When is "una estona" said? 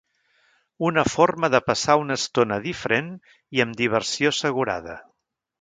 2.05-2.59